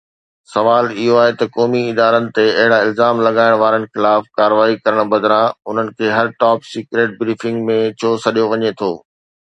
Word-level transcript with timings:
سوال 0.53 0.85
اهو 1.01 1.17
آهي 1.23 1.33
ته 1.39 1.45
قومي 1.55 1.81
ادارن 1.93 2.23
تي 2.35 2.45
اهڙا 2.61 2.79
الزام 2.87 3.15
لڳائڻ 3.27 3.53
وارن 3.63 3.83
خلاف 3.93 4.23
ڪارروائي 4.39 4.75
ڪرڻ 4.83 4.99
بدران 5.13 5.47
انهن 5.71 5.93
کي 5.99 6.13
هر 6.15 6.33
ٽاپ 6.41 6.67
سيڪريٽ 6.71 7.17
بريفنگ 7.21 7.69
۾ 7.71 7.77
ڇو 8.01 8.15
سڏيو 8.25 8.49
وڃي 8.55 8.71
ٿو؟ 8.79 8.91